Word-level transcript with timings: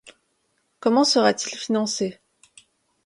Comment 0.79 1.03
sera-t-il 1.03 1.55
financé? 1.59 2.19